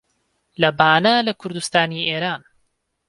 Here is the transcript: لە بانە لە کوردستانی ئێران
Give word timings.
لە 0.61 0.69
بانە 0.79 1.15
لە 1.27 1.33
کوردستانی 1.41 2.07
ئێران 2.09 2.41